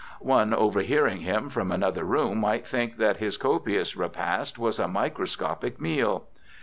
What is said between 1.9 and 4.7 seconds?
room might think that his copious repast